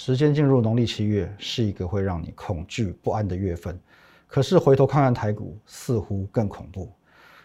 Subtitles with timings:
[0.00, 3.76] 时间进入农历七月，是一个会让你恐惧不安的月份。
[4.28, 6.88] 可是回头看看台股，似乎更恐怖。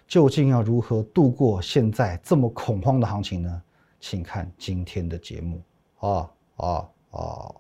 [0.07, 3.60] 究竟要如何度过现在这么恐慌的行情呢？
[4.00, 5.63] 请看今天的节目。
[5.97, 7.55] 啊啊啊！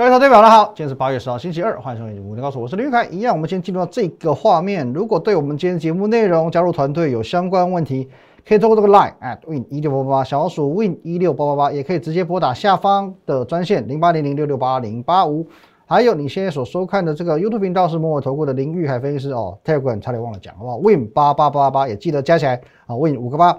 [0.00, 2.34] 各位投资者，大家好，今天是八月十号，星期二，欢迎收看节目。
[2.34, 3.04] 你告诉我，是林玉凯。
[3.04, 4.90] 一样，我们先进入到这个画面。
[4.94, 8.08] 如果对我们今天节目内容、加入团队有相关问题，
[8.48, 15.46] 可以通过这个 line at win 一六八八八，小老鼠 win 一六八八八，也可以直接拨打下方的专线零八零零六六八零八五。
[15.84, 23.50] 还有你现在所收看的这个 YouTube 频道是摩尔投顾的林玉海分析师哦，Telegram 差点忘了讲，好不好？win 八八八八也记得加起来啊，win 五个八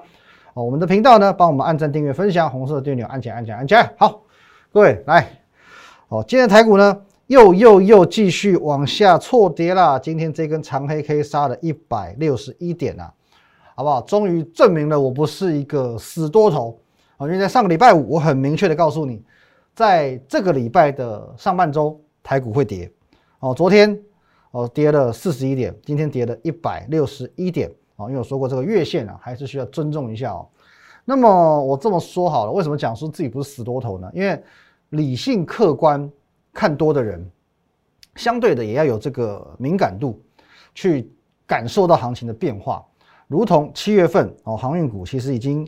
[0.55, 0.63] 哦。
[0.63, 3.93] 我们的频道呢，帮我们按赞、订阅、分享，红色的订阅钮按起来、按起来、按起来。
[3.99, 4.21] 好，
[4.73, 5.27] 各位来
[6.11, 7.01] 哦，今天台股呢？
[7.27, 9.97] 又又又继续往下错跌啦！
[9.97, 13.13] 今天这根长黑 K 杀了一百六十一点啊，
[13.75, 14.01] 好不好？
[14.01, 16.77] 终于证明了我不是一个死多头
[17.15, 17.25] 啊！
[17.25, 19.23] 因为在上个礼拜五，我很明确的告诉你，
[19.73, 22.91] 在这个礼拜的上半周，台股会跌
[23.39, 23.53] 哦。
[23.53, 23.97] 昨天
[24.51, 28.07] 哦跌了四十一点，今天跌了一百六十一点啊！
[28.07, 30.45] 因为我说过这个月线啊，还是需要尊重一下哦。
[31.05, 34.11] 那么我这么说好了，为什么讲说自己不是死多头呢？
[34.13, 34.43] 因为
[34.91, 36.09] 理性客观。
[36.53, 37.25] 看多的人，
[38.17, 40.21] 相对的也要有这个敏感度，
[40.75, 41.09] 去
[41.47, 42.85] 感受到行情的变化。
[43.29, 45.65] 如同七月份哦，航运股其实已经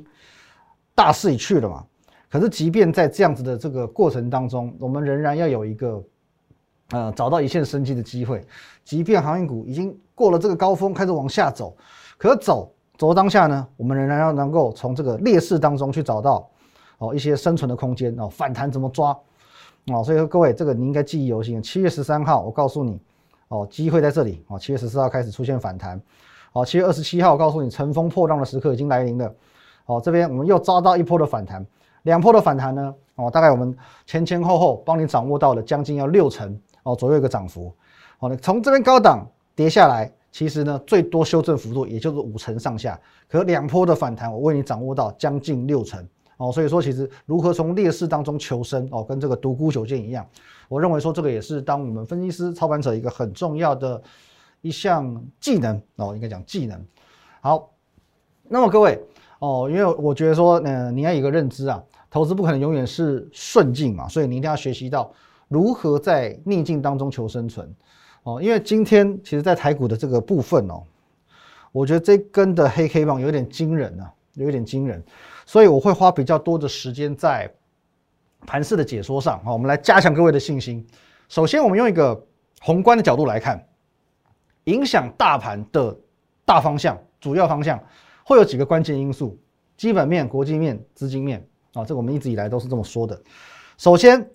[0.94, 1.86] 大势已去了嘛。
[2.30, 6.04] 可是，即便在这样子的这个过程当中，我们仍然要有一个
[6.90, 8.46] 呃找到一线生机的机会。
[8.84, 11.74] 即便航运股已经过了这个高峰，开始往下走，
[12.18, 16.46] 可是走走当下呢，我们仍然要能够从这个劣势当中去找到
[16.98, 19.18] 哦一些生存的空间哦，反弹怎么抓？
[19.88, 21.62] 哦，所以说各位，这个你应该记忆犹新。
[21.62, 23.00] 七月十三号，我告诉你，
[23.50, 24.42] 哦，机会在这里。
[24.48, 26.02] 哦，七月十四号开始出现反弹。
[26.54, 29.36] 哦，七月二十七号，我告诉你，乘风破浪的时刻已经来临了。
[29.86, 31.66] 哦，这边我们又遭到一波的反弹，
[32.04, 32.96] 两波的反弹呢？
[33.16, 37.74] 哦，大概我们前前后后帮你掌握到了将近要六成哦左右一个涨幅。
[38.20, 42.98] 哦，你从这边高档跌下来，其实呢最多修正幅度也就是五成上下。
[43.28, 46.08] 可两波的反弹，我为你掌握到将近六成。
[46.44, 50.28] 哦，所以说其实如何从劣势当中求生哦，跟这个独孤九剑一样，
[50.68, 54.02] 我认为说这个也是当我们分析师操盘者一个很重要的
[54.60, 56.86] 一项技能哦，应该讲技能。
[57.40, 57.72] 好，
[58.50, 59.02] 那么各位
[59.40, 61.82] 哦，因为我觉得说，嗯，你要有一个认知啊，
[62.12, 65.14] 投资不可能永远是顺境嘛，所以你一定要学习到
[65.48, 67.74] 如何在逆境当中求生存
[68.24, 68.42] 哦。
[68.42, 70.84] 因为今天其实在台股的这个部分哦，
[71.72, 75.02] 我觉得这根的黑 K 棒有点惊人啊，有一点惊人。
[75.46, 77.52] 所以我会花比较多的时间在
[78.46, 80.86] 盘势的解说上，好，我们来加强各位的信心。
[81.30, 82.26] 首先，我们用一个
[82.62, 83.66] 宏观的角度来看，
[84.66, 85.98] 影响大盘的
[86.46, 87.82] 大方向、主要方向
[88.26, 89.38] 会有几个关键因素：
[89.78, 91.48] 基本面、国际面、资金面。
[91.74, 93.20] 啊，这我们一直以来都是这么说的。
[93.78, 94.30] 首先，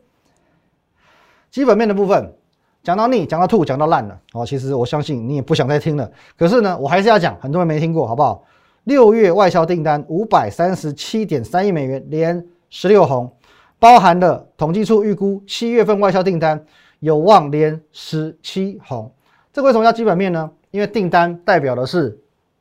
[1.51, 2.35] 基本面的部分
[2.83, 4.21] 讲到腻、讲到吐、讲到烂了。
[4.33, 6.11] 哦，其实我相信你也不想再听了。
[6.37, 8.43] 可是呢，我还是要讲，很多人没听过，好不好？
[8.89, 13.31] 六月外销订单五百三十七点三亿美元，连十六红，
[13.79, 16.65] 包含了统计处预估七月份外销订单
[17.01, 19.13] 有望连十七红。
[19.53, 20.51] 这为什么要基本面呢？
[20.71, 22.19] 因为订单代表的是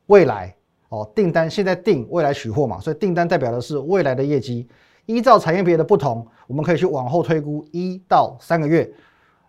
[0.08, 0.54] 未来
[0.90, 4.68] 哦，订单现在订，未来取货嘛，所以订单代表的是未来的业绩。
[5.06, 8.86] 依照产业别的不同，我们可以去往后推估一到三个月。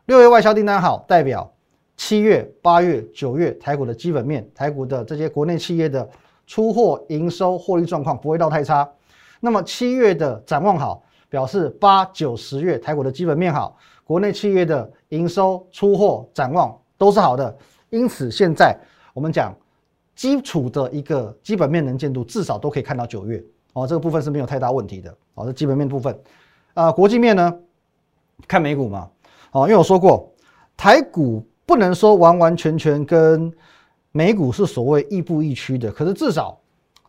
[0.06, 1.54] 六月外销订单好，代表
[1.98, 6.10] 七月、八月、九月台股的基本面，台股的这些国内企业的。
[6.50, 8.90] 出货营收获利状况不会到太差，
[9.40, 17.56] 那么七月的展望好，表示八九十月台股的基本面好，国内企业的营收出货展望都是好的，
[17.92, 18.76] 因此现在
[19.14, 19.56] 我们讲
[20.16, 23.44] 基础的一个基本面能见度至少都可以看到九月。
[23.74, 25.16] 哦，这个部分是没有太大问题的。
[25.36, 26.20] 哦，这基本面部分。
[26.74, 27.56] 啊，国际面呢
[28.48, 29.08] 看美股嘛。
[29.52, 30.28] 哦，因为我说过
[30.76, 33.54] 台股不能说完完全全跟。
[34.12, 36.60] 美股是所谓亦步亦趋的，可是至少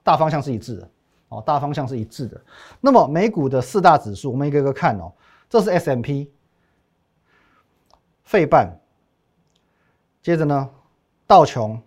[0.02, 0.90] 大方向是一致的
[1.28, 2.40] 哦，大方向是一致的。
[2.80, 5.12] 那么美股的四大指数，我们一个个看哦，
[5.48, 6.30] 这是 S M P、
[8.24, 8.78] 费半，
[10.22, 10.68] 接着呢
[11.26, 11.80] 道琼、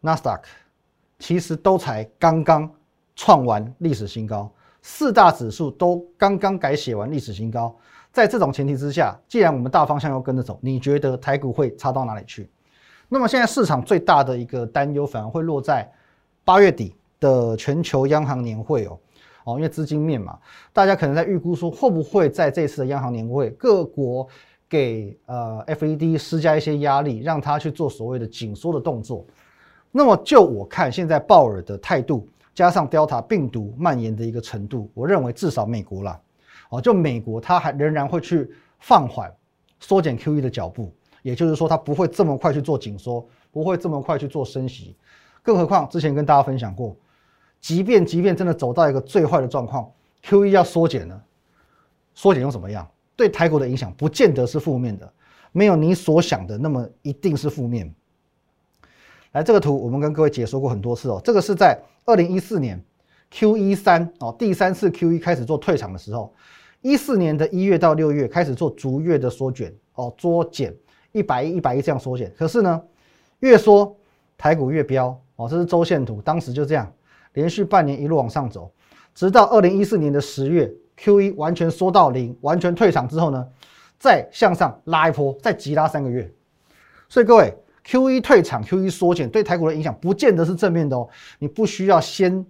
[0.00, 0.48] 纳斯达克，
[1.18, 2.70] 其实都才刚刚
[3.16, 4.50] 创完历史新高，
[4.82, 7.76] 四大指数都刚刚改写完历史新高。
[8.12, 12.50] 在这种前提之下，既然我们大方向要跟着走，你觉得台股会差到哪里去？
[13.12, 15.90] 那么现在市场最大的一个担忧，反而会落在
[16.44, 18.98] 八月底的全球央行年会哦
[19.44, 20.38] 哦，因为资金面嘛，
[20.72, 24.28] 大家可能在预估说，会不会在这次的央行年会，各国
[24.68, 29.26] 给呃 FED 施加一些压力，让他去做所谓的紧缩的动作。
[29.90, 36.20] 那么就我看，现在鲍尔的态度，加上 Delta 病毒蔓延的一个程度，我认为至少美国啦，
[36.68, 38.48] 哦，就美国它还仍然会去
[38.78, 39.28] 放缓、
[39.80, 44.96] 缩减 QE 的脚步，也就是说，它不会这么快去做紧缩，不会这么快去做升息。
[45.42, 46.96] 更何况之前跟大家分享过，
[47.60, 49.90] 即便即便真的走到一个最坏的状况
[50.24, 51.20] ，QE 要缩减呢，
[52.14, 52.88] 缩减又怎么样？
[53.16, 55.12] 对台股的影响不见得是负面的，
[55.52, 57.94] 没有你所想的那么一定是负面。
[59.32, 61.20] 来，这个图我们跟各位解说过很多次哦。
[61.22, 62.82] 这个是在二零一四年
[63.30, 66.34] Q E 三哦，第三次 Q E 开始做退场的时候，
[66.80, 70.74] 一四年的一月到六月开始做逐月的缩减哦，缩减
[71.12, 72.32] 一百亿、一百亿这样缩减。
[72.36, 72.82] 可是呢，
[73.40, 73.96] 越缩
[74.36, 76.92] 台股越飙哦，这是周线图，当时就这样
[77.34, 78.70] 连续半年一路往上走，
[79.14, 83.46] 直到二零一四年的十月 Q E 完全缩到零，完全退场之后呢，
[83.98, 86.30] 再向上拉一波，再急拉三个月。
[87.08, 87.54] 所以各位。
[87.82, 91.08] Q E 退场，Q E 缩减，对台股的影响不见得是正面的哦。
[91.38, 92.44] 你不需要先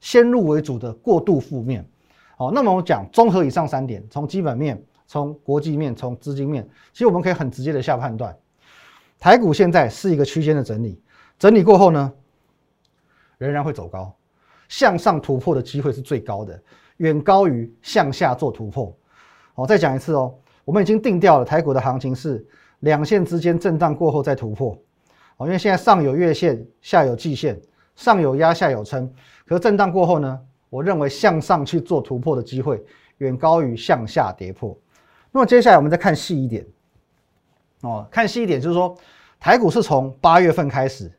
[0.00, 1.88] 先入为主的过度负面。
[2.36, 8.36] 好，那么我讲综合以上三点，从基本面、从国际面、从资金面，其实我们可以很直接的下判断，
[9.18, 11.00] 台股现在是一个区间的整理，
[11.38, 12.12] 整理过后呢，
[13.38, 14.14] 仍然会走高，
[14.68, 16.62] 向上突破的机会是最高的，
[16.96, 18.94] 远高于向下做突破。
[19.54, 20.34] 好，再讲一次哦，
[20.64, 22.46] 我们已经定掉了台股的行情是。
[22.82, 24.76] 两线之间震荡过后再突破，
[25.36, 27.56] 哦，因为现在上有月线，下有季线，
[27.94, 29.08] 上有压，下有撑。
[29.46, 32.84] 可是震荡过后呢，我认为向上去做突破的机会
[33.18, 34.76] 远高于向下跌破。
[35.32, 36.64] 那么接下来我们再看细一点，
[37.80, 38.96] 哦，看细一点就是说，
[39.40, 41.10] 台股是从八月份开始，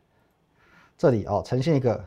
[0.98, 2.02] 这里哦呈现一个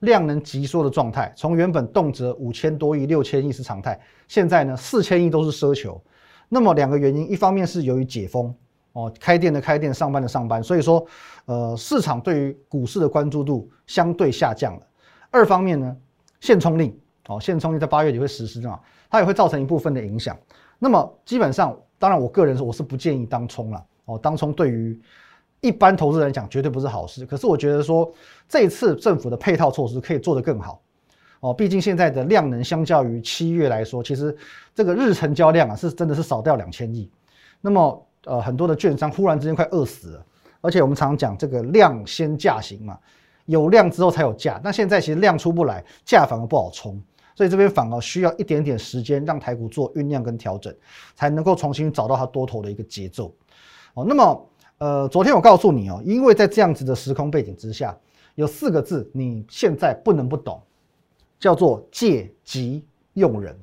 [0.00, 6.02] 量能急缩的状态，从原本动辄五千多亿、六千亿是常态，现在呢四千亿都是奢求。
[6.48, 8.52] 那么两个原因，一方面是由于解封。
[8.92, 11.06] 哦，开店的开店，上班的上班，所以说，
[11.44, 14.82] 呃，市场对于股市的关注度相对下降了。
[15.30, 15.96] 二方面呢，
[16.40, 16.98] 限冲令，
[17.28, 20.36] 哦，限冲令在八月底会实施嘛，它也会造成一部分的影响。
[20.78, 23.84] 那么基本上，当然我个人说我是不建议当冲了。
[24.04, 24.98] 哦，当冲对于
[25.60, 27.26] 一般投资人讲绝对不是好事。
[27.26, 28.10] 可是我觉得说，
[28.48, 30.80] 这次政府的配套措施可以做得更好。
[31.40, 34.36] 哦，毕竟现在的量能相较于七月来说，其实
[34.74, 37.10] 这个日成交量啊是真的是少掉两千亿。
[37.60, 40.26] 那么呃，很多的券商忽然之间快饿死了，
[40.60, 42.98] 而且我们常讲这个量先价行嘛，
[43.46, 44.60] 有量之后才有价。
[44.64, 47.00] 那现在其实量出不来，价反而不好冲，
[47.38, 50.74] 所以这边反而需要一点点时间让台股做酝酿跟调整，
[51.14, 53.32] 才能够重新找到它多头的一个节奏。
[53.94, 57.96] 哦，那么呃，昨天我告诉你哦，因为在这样子的时空背景之下，
[58.34, 60.60] 有四个字你现在不能不懂，
[61.38, 63.56] 叫做借机用人，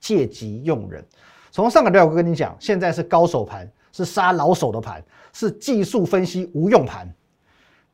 [0.00, 1.06] 借机用人。
[1.52, 5.00] 从上个礼拜我跟你讲，现在是高手盘，是杀老手的盘，
[5.32, 7.08] 是技术分析无用盘。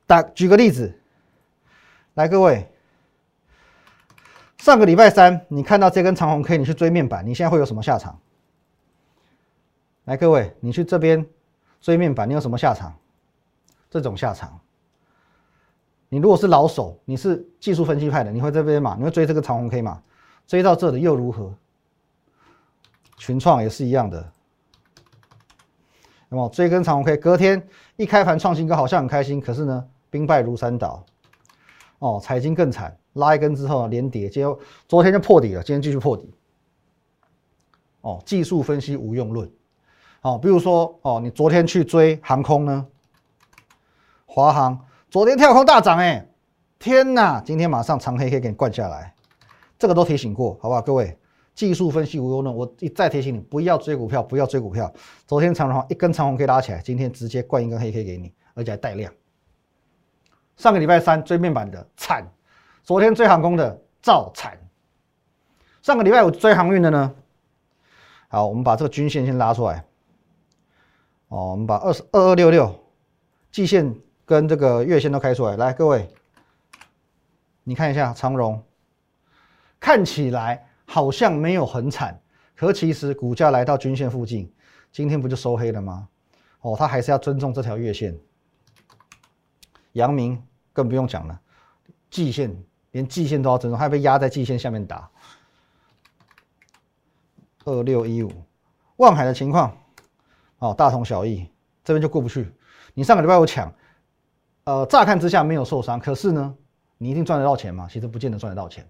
[0.06, 0.90] 打举个例子，
[2.14, 2.67] 来各位，
[4.58, 8.19] 上个礼拜三你看到这根长红 K，你去追面板，你现在会有什么下场？
[10.05, 11.25] 来各位，你去这边
[11.81, 12.94] 追面板，你有什么下场？
[13.88, 14.58] 这种下场。
[16.08, 18.96] 你如果是老手，你是技术分析派的，你会这边嘛？
[18.99, 20.02] 你会追这个长红 K 嘛？
[20.46, 21.54] 追到这里又如何？
[23.16, 24.32] 群创也是一样的，
[26.28, 27.66] 那么追根长红 K，隔天
[27.96, 31.04] 一开盘创新高，好像很开心，可是呢，兵败如山倒。
[31.99, 36.32] 哦，财经更惨，拉一根之后连跌，结果昨天就破底了，今天继续破底。
[38.00, 39.50] 哦，技术分析无用论。
[40.22, 42.87] 哦，比如说哦，你昨天去追航空呢，
[44.26, 46.28] 华航昨天跳空大涨，哎，
[46.78, 49.14] 天哪，今天马上长黑黑给你灌下来，
[49.78, 51.18] 这个都提醒过，好不好，各位？
[51.54, 54.92] 技术分析无用论，我一再提醒你不要追股票，不要追股票。
[55.26, 59.12] 昨天长虹一根长红 K 拉起来，今天直接灌一根黑 K 给你，而且还带量。
[60.56, 62.25] 上个礼拜三追面板的惨，
[62.88, 64.59] 昨天追航空的照惨。
[65.83, 67.14] 上个礼拜五追航运的呢？
[68.28, 69.85] 好，我们把这个均线先拉出来。
[71.28, 72.75] 哦，我们把二十二二六六
[73.52, 75.54] 季线跟这个月线都开出来。
[75.59, 76.09] 来，各位，
[77.62, 78.64] 你看一下长荣，
[79.78, 80.66] 看起来。
[80.87, 82.18] 好像没有很惨，
[82.57, 84.50] 可其实股价来到均线附近，
[84.90, 86.09] 今天不就收黑了吗？
[86.62, 88.18] 哦，他还是要尊重这条月线。
[89.92, 90.42] 阳明
[90.73, 91.38] 更不用讲了，
[92.09, 92.57] 季线
[92.90, 95.11] 连季线都要尊重，还被压在季线下面打。
[97.64, 98.30] 二六一五，
[98.97, 99.76] 望海的情况，
[100.59, 101.47] 哦，大同小异，
[101.85, 102.50] 这边就过不去。
[102.95, 103.73] 你上个礼拜有抢，
[104.64, 106.54] 呃，乍看之下没有受伤，可是呢，
[106.97, 107.87] 你一定赚得到钱吗？
[107.90, 108.88] 其实不见得赚得到钱。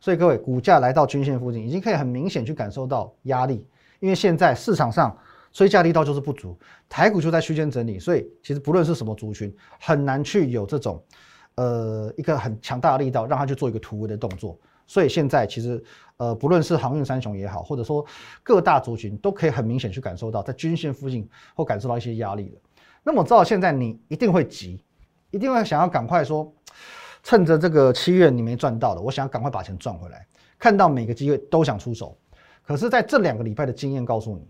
[0.00, 3.66] 所以各位，股价来到均线附近，已经可以很明显去感受到压力，
[4.00, 5.16] 因为现在市场上
[5.52, 11.02] 追加力道就是不足，台股就在区间整理，所以其实不论是什么族群，很难去有这种
[11.58, 14.56] 呃一个很强大的力道让它去做一个突围的动作。
[14.86, 15.82] 所以现在其实
[16.16, 18.04] 呃不论是航运三雄也好，或者说
[18.42, 22.58] 各大族群都可以很明显去感受到在均线附近或感受到一些压力的。
[23.02, 24.82] 那么我知道现在你一定会急，
[25.30, 26.50] 一定会想要赶快说，
[27.22, 30.26] 趁着这个七月你没赚到的，我想要赶快把钱赚回来，
[30.58, 32.16] 看到每个机会都想出手。
[32.62, 34.46] 可是在这两个礼拜的经验告诉你，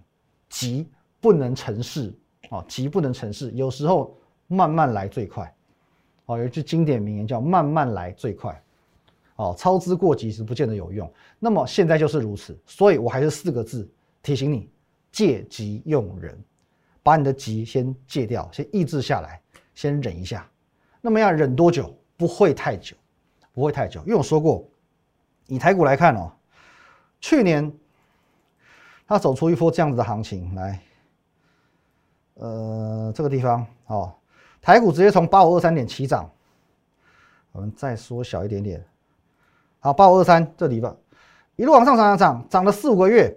[0.48, 0.88] 急
[1.20, 2.12] 不能成事
[2.50, 5.52] 啊，急不能成事，有时候慢慢来最快。
[6.28, 8.62] 哦，有一句经典名言叫“慢慢来最快”。
[9.36, 11.10] 哦，操之过急是不见得有用。
[11.38, 13.88] 那么现在就是如此，所以我还是四个字
[14.22, 14.70] 提醒你：
[15.10, 16.38] 借急用忍，
[17.02, 19.40] 把你的急先戒掉，先抑制下来，
[19.74, 20.48] 先忍一下。
[21.00, 21.96] 那么要忍多久？
[22.16, 22.96] 不会太久，
[23.52, 24.00] 不会太久。
[24.02, 24.68] 因为我说过，
[25.46, 26.32] 以台股来看哦，
[27.20, 27.72] 去年。
[29.10, 30.82] 它走出一波这样子的行情来，
[32.34, 34.14] 呃，这个地方哦，
[34.68, 36.30] 台股直接从八五二三点起涨，
[37.52, 38.84] 我们再缩小一点点，
[39.80, 40.94] 好，八五二三这里吧，
[41.56, 43.34] 一路往上涨涨涨，涨了四五个月，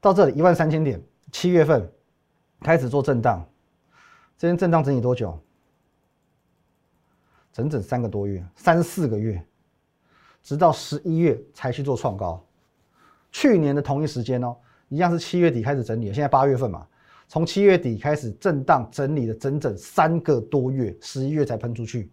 [0.00, 1.02] 到这里一万三千点，
[1.32, 1.90] 七月份
[2.60, 3.44] 开始做震荡，
[4.38, 5.36] 这边震荡整理多久？
[7.52, 9.44] 整整三个多月，三四个月，
[10.44, 12.40] 直到十一月才去做创高，
[13.32, 14.56] 去年的同一时间哦。
[14.90, 16.86] 一样是七月底开始整理，现在八月份嘛，
[17.32, 22.12] 从七月底开始震荡整理了整整三个多月，十一月才喷出去。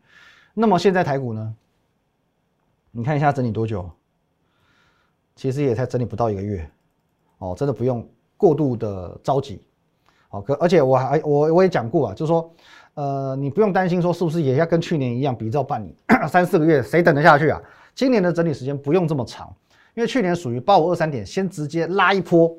[0.54, 1.54] 那么现在台股呢？
[2.90, 3.92] 你看一下整理多久？
[5.36, 6.66] 其实也才整理不到一个月，
[7.40, 9.62] 哦，真的不用过度的着急。
[10.30, 12.56] 好，可而且我还我我也讲过啊，就是说，
[12.94, 15.94] 呃，你不用担心说是不是也要跟去年一样比照办理
[16.30, 17.62] 三四个月，谁等得下去啊？
[17.94, 19.54] 今年的整理时间不用这么长，
[19.96, 22.56] 因为去年属于八五二三点，先直接拉一波。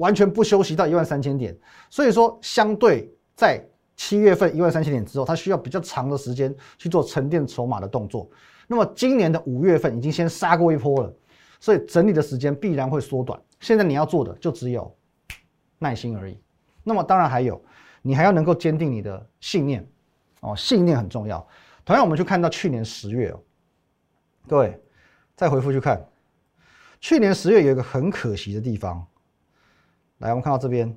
[0.00, 1.54] 完全不休息到一万三千点，
[1.90, 3.62] 所以说相对在
[3.94, 8.26] 七月份一万三千点之后，它需要比较长的时间去做沉淀筹码的动作。
[8.66, 11.14] 那么今年的五月份已经先杀过一波了，
[11.60, 13.38] 所以整理的时间必然会缩短。
[13.60, 14.90] 现在你要做的就只有
[15.78, 16.40] 耐心而已。
[16.82, 17.62] 那么当然还有，
[18.00, 19.86] 你还要能够坚定你的信念
[20.40, 21.46] 哦，信念很重要。
[21.84, 23.40] 同样，我们去看到去年十月哦，
[24.48, 24.80] 各位
[25.36, 26.02] 再回复去看，
[27.02, 29.06] 去年十月有一个很可惜的地方。
[30.20, 30.94] 来，我们看到这边，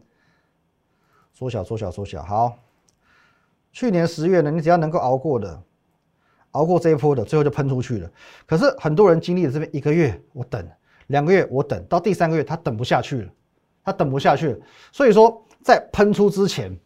[1.34, 2.22] 缩小、缩小、缩小。
[2.22, 2.58] 好，
[3.72, 5.64] 去年十月呢，你只要能够熬过的，
[6.52, 8.12] 熬过这一波的，最后就喷出去了。
[8.46, 10.62] 可是很多人经历了这边一个月，我等；
[11.08, 13.32] 两个月，我等到第三个月，他等不下去了，
[13.82, 14.60] 他等不下去了。
[14.92, 16.78] 所以说，在喷出之前，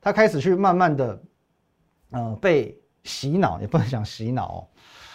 [0.00, 1.22] 他开始去慢慢的，
[2.12, 4.68] 嗯，被洗脑，也不能讲洗脑，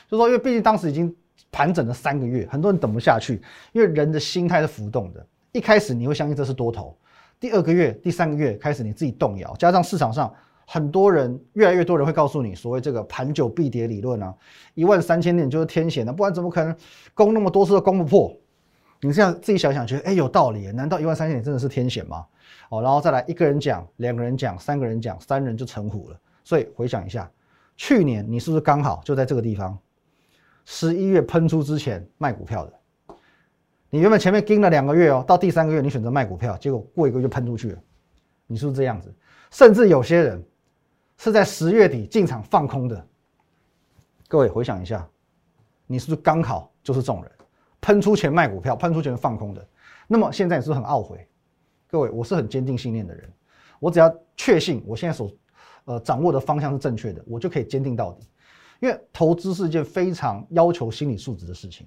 [0.09, 1.15] 就说因为毕竟当时已经
[1.53, 5.25] 盘整了三个月，很多人等不下去，因为人的心态是浮动的。
[5.53, 6.97] 一开始你会相信这是多头，
[7.39, 10.33] 第二个月、第三个月开始你自己动摇，加上市场上
[10.65, 14.33] 很多人越来越多人会告诉你所谓这个盘久必跌理论啊，
[14.73, 16.75] 一万三千点就是天险的，不然怎么可能
[17.13, 18.35] 攻那么多次都攻不破？
[19.01, 22.25] 你这样自己想想，觉得哎有道理，难道一万三千点真的是天险吗？
[22.69, 26.19] 哦，然后再来一个人讲，两个人讲，三个人讲，三人就成虎了。
[26.43, 27.29] 所以回想一下，
[27.77, 29.77] 去年你是不是刚好就在这个地方，
[30.65, 32.73] 十一月喷出之前卖股票的？
[33.93, 37.83] 你原本前面盯了两个月哦，到第三个月你选择卖股票，结果过一个月喷出去了，
[38.47, 39.13] 你是不是这样子？
[39.51, 40.43] 甚至有些人
[41.15, 43.07] 是在十月底进场放空的。
[44.27, 45.07] 各位回想一下，
[45.85, 47.31] 你是不是刚好就是这种人？
[47.81, 49.63] 喷出前卖股票，喷出前放空的。
[50.07, 51.29] 那么现在你是不是很懊悔？
[51.87, 53.31] 各位，我是很坚定信念的人，
[53.79, 55.31] 我只要确信我现在所
[55.85, 58.27] 呃掌握的方向是正确的，我就可以坚定到底。
[58.79, 61.85] 因为投资是一件非常要求心理素质的事情，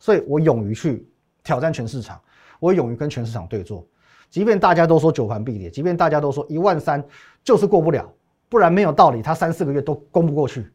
[0.00, 1.08] 所以我勇于去。
[1.46, 2.20] 挑战全市场，
[2.58, 3.86] 我勇于跟全市场对坐，
[4.28, 7.02] 即便大家都说九盘必跌，即便大家都说一万三
[7.44, 8.12] 就是过不了，
[8.48, 10.68] 不然没有道理，他三四个月都攻不过去，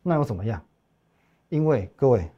[0.00, 0.62] 那又怎么样？
[1.48, 2.30] 因为各位，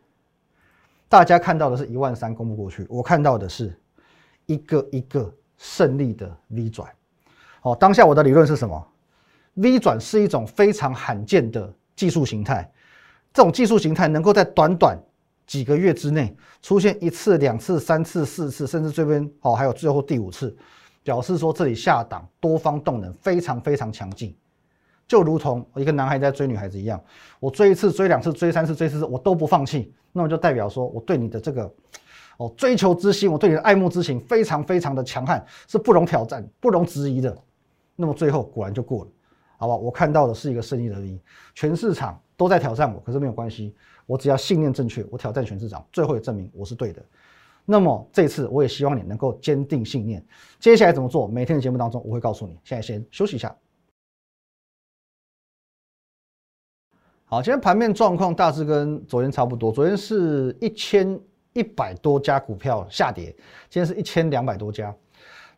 [1.07, 3.79] 大家看到的是一万三攻不过去，我看到的是
[4.47, 6.91] 一个一个胜利的 V 转。
[7.61, 8.89] 好，当下我的理论是什么
[9.55, 12.73] ？V 转是一种非常罕见的技术形态，
[13.35, 14.99] 这种技术形态能够在短短。
[15.51, 20.57] 几个月之内出现一次、两次、三次、四次，甚至这边哦，还有最后第五次，
[21.03, 24.33] 表示说这里下档多方动能非常非常强劲，
[25.09, 27.03] 就如同一个男孩在追女孩子一样，
[27.41, 31.69] 我追一次、追两次、追三次、追四次，我都不放弃，那么就代表说我对你的这个
[32.37, 37.37] 哦追求之心，我对你的爱慕之情非常非常的强悍，是不容挑战、不容质疑的。
[37.97, 39.11] 那么最后果然就过了，
[39.57, 39.75] 好吧？
[39.75, 41.21] 我看到的是一个胜利的 V，
[41.57, 43.75] 全市场都在挑战我，可是没有关系。
[44.11, 47.01] 我只要信念正确，我挑战全市场，最后也证明我是对的。
[47.65, 50.21] 那么这次我也希望你能够坚定信念。
[50.59, 51.29] 接下来怎么做？
[51.29, 52.59] 每天的节目当中我会告诉你。
[52.65, 53.55] 现在先休息一下。
[57.25, 59.71] 好，今天盘面状况大致跟昨天差不多。
[59.71, 61.17] 昨天是一千
[61.53, 63.27] 一百多家股票下跌，
[63.69, 64.93] 今天是一千两百多家。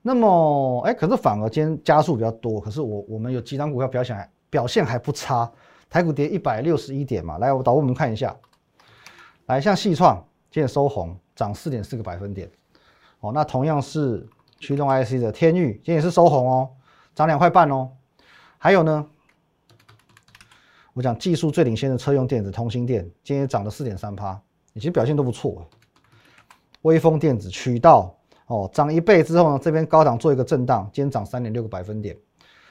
[0.02, 2.60] 那么，哎，可是反而今天加速比较多。
[2.60, 5.50] 可是我我们有几张股票表现表现还不差，
[5.92, 7.36] 台股跌一百六十一点嘛。
[7.36, 8.34] 来，我导我们看一下。
[9.44, 10.16] 来，像细创
[10.50, 12.50] 今天收红，涨四点四个百分点。
[13.20, 14.26] 哦，那同样是
[14.58, 16.70] 驱动 IC 的天域，今天也是收红哦，
[17.14, 17.90] 涨两块半哦。
[18.56, 19.06] 还有呢？
[20.94, 24.40] 我讲技术最领先的车用电子通芯电，今天涨了四点三趴，
[24.72, 25.62] 其实表现都不错。
[26.82, 32.16] 微风电子渠道哦，涨一倍之后呢，这边高档做一个震荡，今天涨三点六个百分点。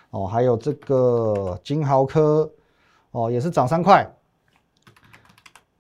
[0.10, 2.52] 哦，还有这个金豪科
[3.12, 4.10] 哦，也是涨三块。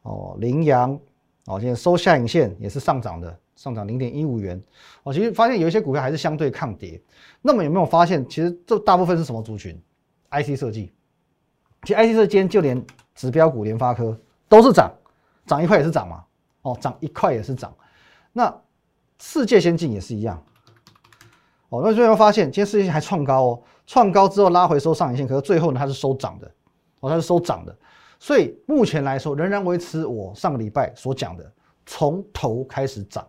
[0.04, 1.00] 哦，羚羊
[1.46, 4.62] 哦，今天收下影线也是上涨的，上涨零点一五元。
[5.04, 7.02] 哦，其实发现有一些股票还是相对抗跌。
[7.42, 9.80] 那么有没有发现，其实这大部分是什么族群
[10.32, 10.94] ？IC 设计。
[11.84, 12.84] 其实 IC 设间就连
[13.16, 14.92] 指标股联发科都是涨，
[15.46, 16.24] 涨一块也是涨嘛，
[16.62, 17.74] 哦，涨一块也是涨。
[18.34, 18.56] 那
[19.20, 20.44] 世界先进也是一样，
[21.70, 26.52] 哦，那最后发现今天世界先还创高哦，创高之后拉回收上影线，可是最后呢它是收涨的，
[27.02, 27.78] 哦，它是收涨的。
[28.18, 31.54] 所以目前来说仍然维持我上个礼拜所讲的，
[31.86, 33.28] 从头开始涨，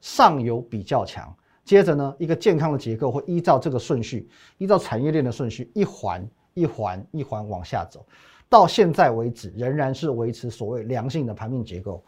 [0.00, 4.28] 上游比较强，接着呢一个健康的结构会依照这个顺序，
[4.58, 6.26] 依照产业链的顺序一环。
[6.56, 8.06] 一环一环往下走，
[8.48, 12.00] 到现在为止仍然是维持所谓良性的盘面结构，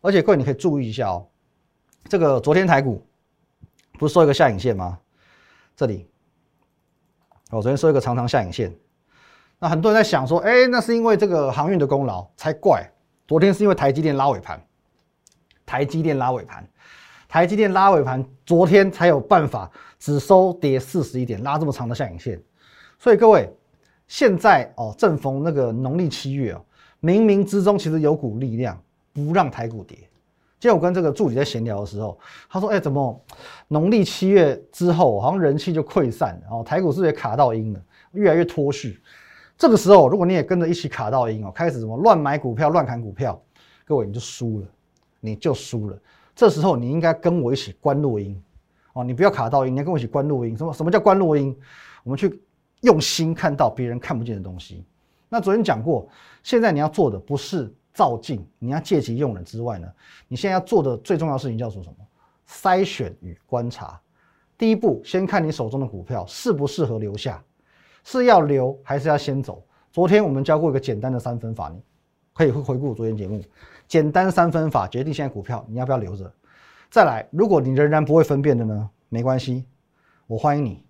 [0.00, 1.24] 而且各位你可以注意一下哦，
[2.08, 3.00] 这个昨天台股
[4.00, 4.98] 不是收一个下影线吗？
[5.76, 6.08] 这里，
[7.52, 8.76] 我昨天收一个长长下影线，
[9.62, 12.84] 那很多人在想说，哎，那是因为这个航运的功劳才怪，
[13.28, 14.60] 昨天是因为台积电拉尾盘，
[15.64, 16.68] 台积电拉尾盘，
[17.28, 22.42] 台积电拉尾盘，昨天才有办法只收跌四十一点，拉这么长的下影线，
[22.98, 23.48] 所以各位。
[24.08, 26.62] 现在哦，正逢那个农历七月哦，
[27.00, 28.78] 冥冥之中其实有股力量
[29.10, 29.96] 不让台股跌。
[30.60, 32.18] 今天我跟这个助理在闲聊的时候，
[32.50, 33.24] 他说：“哎，怎么
[33.68, 39.00] 农历七月之后，好像人气就溃散了哦，台股是不是也卡到阴了，越来越脱序。
[39.56, 43.40] 这个时候，如果你也跟着一起卡到音哦，开始什么乱买股票、乱砍股票，
[43.84, 44.66] 各位你就输了，
[45.20, 45.98] 你就输了。
[46.34, 48.40] 这时候你应该跟我一起关录音
[48.92, 50.56] 哦，你不要卡到音，你要跟我一起关录音。
[50.56, 51.56] 什么什么叫关录音？
[52.04, 52.40] 我们去。
[52.82, 54.84] 用心看到别人看不见的东西。
[55.28, 56.08] 那昨天讲过，
[56.42, 59.86] 现在你要做的不是照镜，你要借机用人之外呢，
[60.26, 61.94] 你现在要做的最重要的事情叫做什么？
[62.48, 64.00] 筛选与观察。
[64.58, 67.40] 第一步，先看你手中的股票适不适合留下，
[68.04, 69.62] 是要留还是要先走？
[69.90, 71.80] 昨天我们教过一个简单的三分法，你
[72.32, 73.42] 可以回回顾昨天节目。
[73.86, 76.32] 简单三分法决定现在股票你要不要留着。
[76.90, 79.64] 再来，如果你仍然不会分辨的呢，没关系，
[80.26, 80.84] 我欢迎你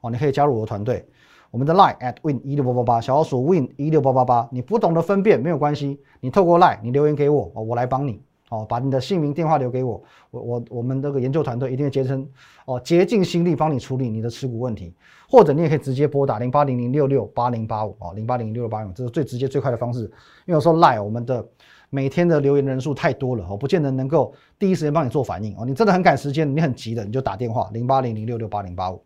[0.00, 1.08] 哦，你可以加入我的团队。
[1.50, 12.28] 我们的 line at win 一六八八八，小老鼠 win 一六八八八，你不懂得分辨没有关系，你透过 line 你留言给我，我来帮你，哦，把你的姓名电话留给我，我我我们这个研究团队一定会竭诚
[12.66, 14.94] 哦竭尽心力帮你处理你的持股问题，
[15.28, 20.08] 或者你也可以直接拨打零八零零六六八零八五哦零八零零六六八零，这是最直接最快的方式，因
[20.48, 21.44] 为有时候赖我们的
[21.88, 29.02] 每天的留言人数太多了，哦，不见得能够第一时间帮你做反应哦，你真的很赶时间，你很急的，你就打电话零八零零六六八零八五。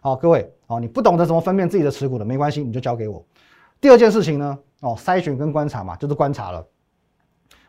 [0.00, 3.24] 好，各位，哦，你不懂得怎么分辨自己的持股的，没关系，你就交给我。
[3.80, 6.66] 第二件事情呢，哦，筛选跟观察嘛，就是观察了。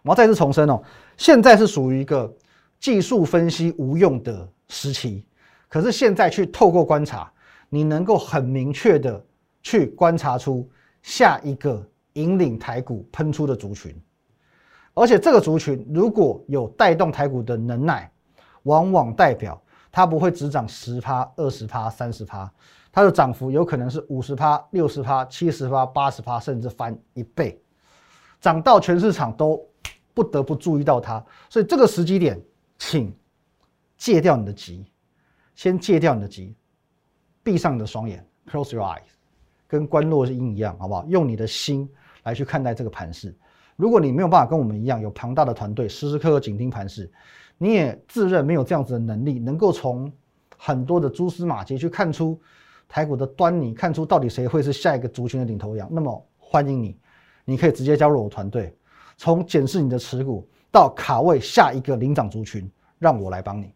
[0.03, 0.81] 我要再次重申哦，
[1.17, 2.31] 现在是属于一个
[2.79, 5.25] 技术分析无用的时期，
[5.67, 7.31] 可是现在去透过观察，
[7.69, 9.23] 你能够很明确的
[9.61, 10.69] 去观察出
[11.01, 13.99] 下一个引领台股喷出的族群，
[14.93, 18.11] 而且这个族群如果有带动台股的能耐，
[18.63, 19.59] 往往代表。
[19.95, 22.51] 它不会只涨十趴、二十趴、三十趴，
[22.91, 27.61] 它的涨幅有可能是五十趴、六十趴、七十趴、八十趴，甚至翻一倍，
[28.41, 29.63] 涨到全市场都
[30.13, 31.23] 不得不注意到它。
[31.49, 32.39] 所以这个时机点，
[32.77, 33.13] 请
[33.97, 34.85] 戒掉你的急，
[35.55, 36.55] 先戒掉你的急，
[37.43, 39.01] 闭上你的双眼，close your eyes，
[39.67, 41.05] 跟关落音一样，好不好？
[41.07, 41.89] 用你的心
[42.23, 43.35] 来去看待这个盘势。
[43.75, 47.11] 如果你没有办法跟我们一样有庞大的团队，时时刻刻紧盯盘势。
[47.57, 50.11] 你也自认没有这样子的能力，能够从
[50.57, 52.39] 很多的蛛丝马迹去看出
[52.87, 55.87] 台股的端倪，看出到底谁会是下一个族群的领头羊。
[55.91, 56.97] 那么欢迎你，
[57.45, 58.75] 你可以直接加入我团队，
[59.17, 63.73] 从检视你的持股到卡位下一个领涨族群，让我来帮你。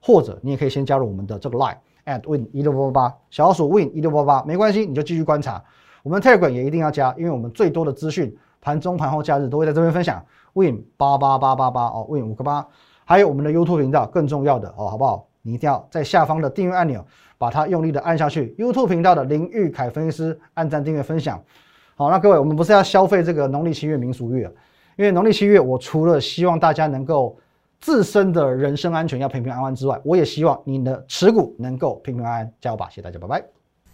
[0.00, 1.76] 或者你也可以先加入我们的这个 line
[2.06, 5.62] at win 一六八八小老鼠 win 一六八八，没关系，你就继续观察。
[6.02, 10.24] 我们 Telegram 也一定要加，因为我们最多的资讯盘中盘后假日都会在这边分享。
[10.54, 12.66] win 八八八八八哦，win 五个八。
[13.04, 15.26] 还有我们的 YouTube 频道，更重要的哦，好不好？
[15.42, 17.04] 你一定要在下方的订阅按钮，
[17.36, 18.54] 把它用力的按下去。
[18.58, 21.42] YouTube 频道的林玉凯分析师，按赞、订阅、分享。
[21.96, 24.50] 好，那各位，我们不是要消费这个农历七月民俗月，
[25.00, 27.34] 因为农历七月，我除了希望大家能够
[27.80, 32.52] 自身的人身安全要平平安安之外，我也希望你的持股能够平平安安。
[32.60, 33.42] 加油吧，谢谢大家，拜拜。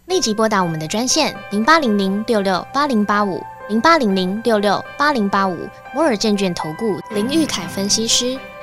[0.07, 3.41] 立即拨打我们的专线零八零零六六八零八五。
[3.69, 5.57] 零八零零六六八零八五
[5.93, 8.37] 摩尔证券投顾林玉凯分析师，